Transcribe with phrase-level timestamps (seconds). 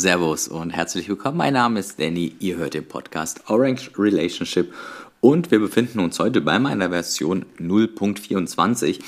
[0.00, 1.36] Servus und herzlich willkommen.
[1.36, 2.34] Mein Name ist Danny.
[2.38, 4.72] Ihr hört den Podcast Orange Relationship
[5.20, 8.98] und wir befinden uns heute bei meiner Version 0.24.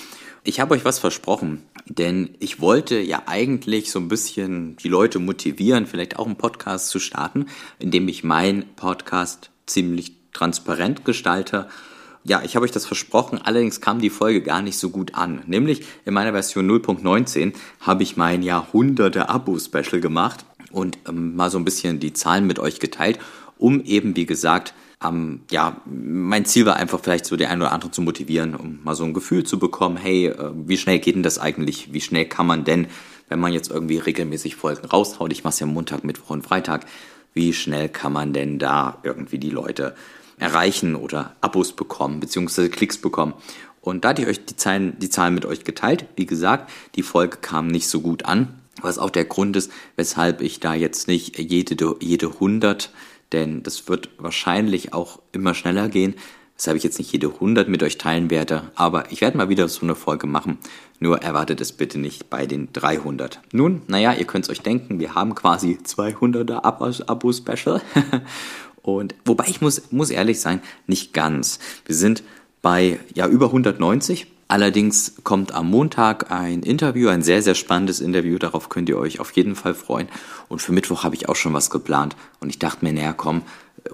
[0.45, 5.19] Ich habe euch was versprochen, denn ich wollte ja eigentlich so ein bisschen die Leute
[5.19, 7.47] motivieren, vielleicht auch einen Podcast zu starten,
[7.79, 11.69] indem ich meinen Podcast ziemlich transparent gestalte
[12.25, 15.43] ja, ich habe euch das versprochen, allerdings kam die Folge gar nicht so gut an.
[15.47, 21.65] Nämlich in meiner Version 0.19 habe ich mein Jahrhunderte-Abo-Special gemacht und ähm, mal so ein
[21.65, 23.19] bisschen die Zahlen mit euch geteilt,
[23.59, 27.73] um eben, wie gesagt, ähm, ja, mein Ziel war einfach vielleicht so der einen oder
[27.73, 31.15] anderen zu motivieren, um mal so ein Gefühl zu bekommen, hey, äh, wie schnell geht
[31.15, 31.93] denn das eigentlich?
[31.93, 32.87] Wie schnell kann man denn,
[33.29, 36.87] wenn man jetzt irgendwie regelmäßig Folgen raushaut, ich mache es ja Montag, Mittwoch und Freitag,
[37.35, 39.95] wie schnell kann man denn da irgendwie die Leute
[40.39, 43.35] erreichen oder Abos bekommen, beziehungsweise Klicks bekommen.
[43.81, 46.07] Und da hatte ich euch die Zahlen, die Zahlen mit euch geteilt.
[46.17, 50.41] Wie gesagt, die Folge kam nicht so gut an, was auch der Grund ist, weshalb
[50.41, 52.93] ich da jetzt nicht jede, jede 100,
[53.33, 56.15] denn das wird wahrscheinlich auch immer schneller gehen,
[56.57, 59.69] weshalb ich jetzt nicht jede 100 mit euch teilen werde, aber ich werde mal wieder
[59.69, 60.59] so eine Folge machen,
[61.01, 63.41] nur erwartet es bitte nicht bei den 300.
[63.53, 66.63] Nun, naja, ihr könnt es euch denken, wir haben quasi 200er
[67.07, 67.81] Abo-Special
[68.83, 71.59] Und wobei ich muss, muss ehrlich sein, nicht ganz.
[71.87, 72.23] Wir sind
[72.61, 74.27] bei ja über 190.
[74.53, 78.37] Allerdings kommt am Montag ein Interview, ein sehr, sehr spannendes Interview.
[78.37, 80.09] Darauf könnt ihr euch auf jeden Fall freuen.
[80.51, 82.17] Und für Mittwoch habe ich auch schon was geplant.
[82.39, 83.45] Und ich dachte mir, näher komm,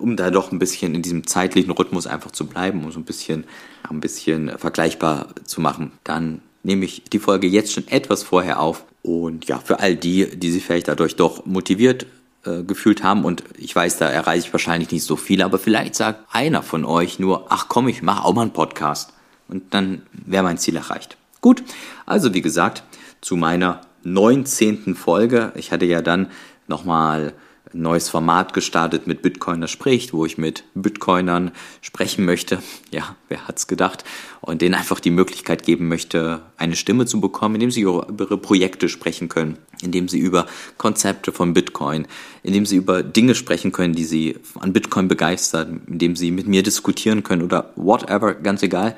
[0.00, 3.04] um da doch ein bisschen in diesem zeitlichen Rhythmus einfach zu bleiben, um so ein
[3.04, 3.44] bisschen,
[3.88, 8.84] ein bisschen vergleichbar zu machen, dann nehme ich die Folge jetzt schon etwas vorher auf.
[9.04, 12.06] Und ja, für all die, die sich vielleicht dadurch doch motiviert
[12.44, 15.94] äh, gefühlt haben und ich weiß, da erreiche ich wahrscheinlich nicht so viele, aber vielleicht
[15.94, 19.12] sagt einer von euch nur, ach komm, ich mache auch mal einen Podcast
[19.48, 21.16] und dann wäre mein Ziel erreicht.
[21.40, 21.62] Gut,
[22.06, 22.82] also wie gesagt,
[23.20, 24.94] zu meiner 19.
[24.94, 25.52] Folge.
[25.56, 26.28] Ich hatte ja dann
[26.66, 27.32] nochmal
[27.74, 32.62] ein neues Format gestartet mit Bitcoiner spricht, wo ich mit Bitcoinern sprechen möchte.
[32.90, 34.02] Ja, wer hat's gedacht?
[34.40, 38.38] Und denen einfach die Möglichkeit geben möchte, eine Stimme zu bekommen, indem sie über ihre
[38.38, 40.46] Projekte sprechen können, indem sie über
[40.78, 42.06] Konzepte von Bitcoin,
[42.42, 46.62] indem sie über Dinge sprechen können, die sie an Bitcoin begeistern, indem sie mit mir
[46.62, 48.96] diskutieren können oder whatever, ganz egal.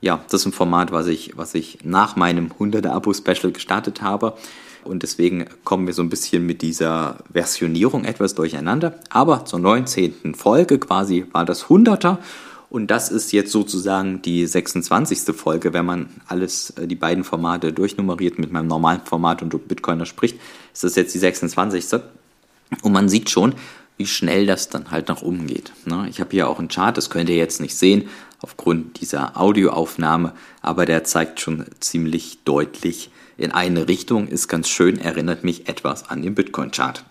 [0.00, 4.34] Ja, das ist ein Format, was ich, was ich nach meinem 100er Abo-Special gestartet habe.
[4.82, 8.98] Und deswegen kommen wir so ein bisschen mit dieser Versionierung etwas durcheinander.
[9.10, 10.34] Aber zur 19.
[10.34, 12.16] Folge quasi war das 100er.
[12.70, 15.36] Und das ist jetzt sozusagen die 26.
[15.36, 20.06] Folge, wenn man alles, äh, die beiden Formate durchnummeriert mit meinem normalen Format und Bitcoiner
[20.06, 20.38] spricht,
[20.72, 22.00] ist das jetzt die 26.
[22.82, 23.54] Und man sieht schon,
[23.98, 25.72] wie schnell das dann halt nach oben geht.
[25.84, 26.06] Ne?
[26.08, 28.08] Ich habe hier auch einen Chart, das könnt ihr jetzt nicht sehen
[28.42, 34.98] aufgrund dieser Audioaufnahme, aber der zeigt schon ziemlich deutlich, in eine Richtung, ist ganz schön,
[34.98, 37.04] erinnert mich etwas an den Bitcoin-Chart.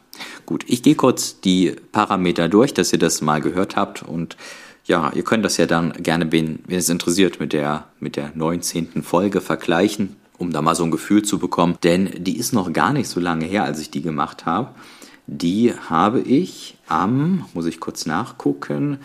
[0.46, 4.38] Gut, ich gehe kurz die Parameter durch, dass ihr das mal gehört habt und
[4.86, 9.04] ja, ihr könnt das ja dann gerne, wenn, es interessiert, mit der, mit der 19.
[9.04, 12.94] Folge vergleichen, um da mal so ein Gefühl zu bekommen, denn die ist noch gar
[12.94, 14.74] nicht so lange her, als ich die gemacht habe.
[15.28, 19.00] Die habe ich am, muss ich kurz nachgucken,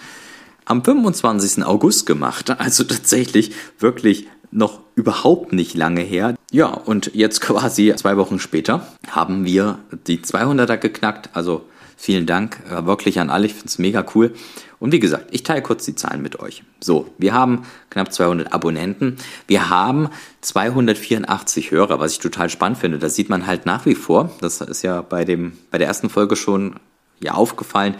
[0.65, 1.65] am 25.
[1.65, 2.51] August gemacht.
[2.59, 6.35] Also tatsächlich wirklich noch überhaupt nicht lange her.
[6.53, 11.31] Ja, und jetzt quasi zwei Wochen später haben wir die 200er geknackt.
[11.35, 11.65] Also
[11.97, 13.47] vielen Dank äh, wirklich an alle.
[13.47, 14.33] Ich finde es mega cool.
[14.79, 16.63] Und wie gesagt, ich teile kurz die Zahlen mit euch.
[16.81, 19.17] So, wir haben knapp 200 Abonnenten.
[19.47, 20.11] Wir haben
[20.43, 22.99] 284 Hörer, was ich total spannend finde.
[22.99, 24.31] Das sieht man halt nach wie vor.
[24.41, 26.77] Das ist ja bei, dem, bei der ersten Folge schon
[27.21, 27.97] ja, aufgefallen,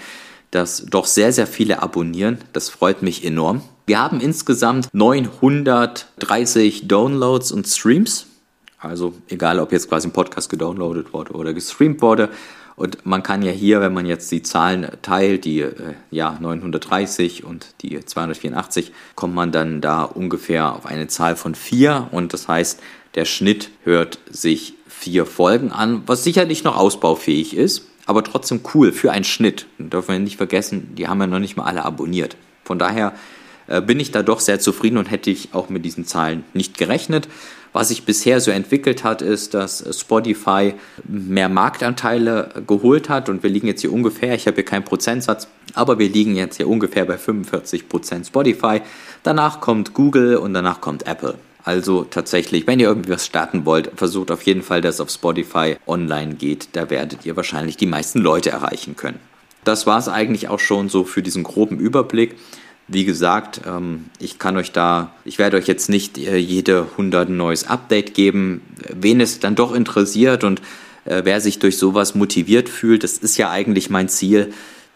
[0.55, 2.39] dass doch sehr, sehr viele abonnieren.
[2.53, 3.63] Das freut mich enorm.
[3.87, 8.27] Wir haben insgesamt 930 Downloads und Streams.
[8.79, 12.29] Also egal, ob jetzt quasi ein Podcast gedownloadet wurde oder gestreamt wurde.
[12.77, 17.45] Und man kann ja hier, wenn man jetzt die Zahlen teilt, die äh, ja 930
[17.45, 22.09] und die 284, kommt man dann da ungefähr auf eine Zahl von vier.
[22.11, 22.81] Und das heißt,
[23.15, 28.93] der Schnitt hört sich vier Folgen an, was sicherlich noch ausbaufähig ist, aber trotzdem cool
[28.93, 29.67] für einen Schnitt.
[29.79, 32.37] Und dürfen wir nicht vergessen, die haben ja noch nicht mal alle abonniert.
[32.65, 33.15] Von daher
[33.67, 36.77] äh, bin ich da doch sehr zufrieden und hätte ich auch mit diesen Zahlen nicht
[36.77, 37.29] gerechnet.
[37.73, 43.51] Was sich bisher so entwickelt hat, ist, dass Spotify mehr Marktanteile geholt hat und wir
[43.51, 47.05] liegen jetzt hier ungefähr, ich habe hier keinen Prozentsatz, aber wir liegen jetzt hier ungefähr
[47.05, 48.81] bei 45% Spotify.
[49.25, 51.35] Danach kommt Google und danach kommt Apple.
[51.65, 55.11] Also tatsächlich, wenn ihr irgendwie was starten wollt, versucht auf jeden Fall, dass es auf
[55.11, 56.69] Spotify online geht.
[56.73, 59.19] Da werdet ihr wahrscheinlich die meisten Leute erreichen können.
[59.65, 62.37] Das war es eigentlich auch schon so für diesen groben Überblick.
[62.87, 67.31] Wie gesagt, ähm, ich kann euch da, ich werde euch jetzt nicht äh, jede 100
[67.31, 68.61] ein neues Update geben.
[68.95, 70.61] Wen es dann doch interessiert und
[71.05, 74.53] Äh, wer sich durch sowas motiviert fühlt, das ist ja eigentlich mein Ziel,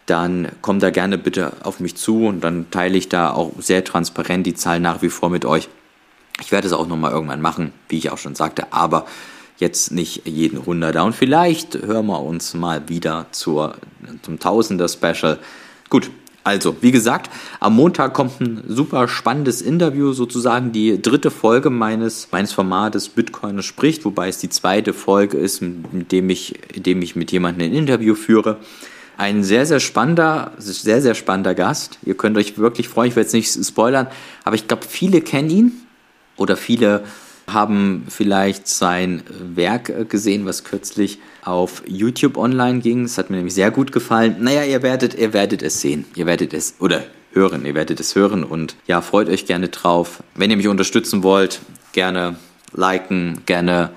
[0.07, 3.85] dann kommt da gerne bitte auf mich zu und dann teile ich da auch sehr
[3.85, 5.69] transparent die Zahlen nach wie vor mit euch.
[6.41, 9.07] Ich werde es auch nochmal irgendwann machen, wie ich auch schon sagte, aber
[9.59, 11.05] jetzt nicht jeden Hunderter.
[11.05, 13.75] Und vielleicht hören wir uns mal wieder zur,
[14.23, 15.39] zum Tausender-Special.
[15.91, 16.11] Gut,
[16.45, 17.31] also, wie gesagt,
[17.61, 23.63] am Montag kommt ein super spannendes Interview, sozusagen die dritte Folge meines, meines Formates Bitcoin
[23.63, 27.69] spricht, wobei es die zweite Folge ist, mit dem ich, in dem ich mit jemandem
[27.69, 28.57] ein Interview führe.
[29.19, 31.99] Ein sehr, sehr spannender, sehr, sehr spannender Gast.
[32.07, 33.09] Ihr könnt euch wirklich freuen.
[33.11, 34.07] Ich will jetzt nicht spoilern,
[34.45, 35.73] aber ich glaube, viele kennen ihn
[36.39, 37.05] oder viele
[37.47, 39.23] haben vielleicht sein
[39.55, 43.05] Werk gesehen, was kürzlich auf YouTube online ging.
[43.05, 44.37] Das hat mir nämlich sehr gut gefallen.
[44.41, 46.05] Naja, ihr werdet, ihr werdet es sehen.
[46.15, 50.23] Ihr werdet es, oder hören, ihr werdet es hören und ja, freut euch gerne drauf.
[50.35, 51.61] Wenn ihr mich unterstützen wollt,
[51.93, 52.37] gerne
[52.75, 53.91] liken, gerne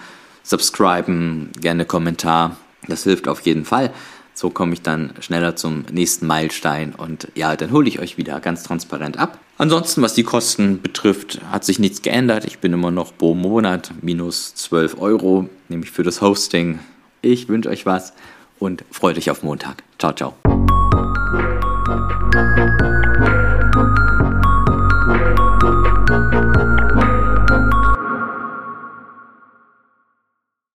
[0.44, 2.58] subscriben, gerne Kommentar.
[2.88, 3.92] Das hilft auf jeden Fall.
[4.34, 8.40] So komme ich dann schneller zum nächsten Meilenstein und ja, dann hole ich euch wieder
[8.40, 9.40] ganz transparent ab.
[9.62, 12.46] Ansonsten, was die Kosten betrifft, hat sich nichts geändert.
[12.46, 16.80] Ich bin immer noch pro Monat minus 12 Euro, nämlich für das Hosting.
[17.22, 18.14] Ich wünsche euch was
[18.58, 19.84] und freue dich auf Montag.
[20.00, 20.34] Ciao, ciao.